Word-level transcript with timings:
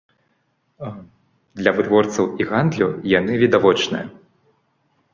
Для 1.61 1.71
вытворцаў 1.77 2.25
і 2.41 2.49
гандлю 2.55 2.87
яны 3.19 3.33
відавочныя. 3.47 4.05